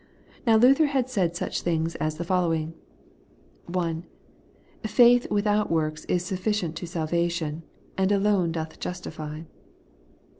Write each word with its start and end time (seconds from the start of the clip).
Now 0.47 0.55
Luther 0.57 0.87
has 0.87 1.11
said 1.11 1.35
such 1.35 1.61
things 1.61 1.93
as 1.97 2.15
the 2.17 2.23
following:— 2.23 2.73
1. 3.67 4.03
Faith 4.83 5.29
without 5.29 5.69
works 5.69 6.05
is 6.05 6.25
sufficient 6.25 6.75
to 6.77 6.87
salvation, 6.87 7.61
and 7.99 8.11
alone 8.11 8.51
doth 8.51 8.79
justify. 8.79 9.43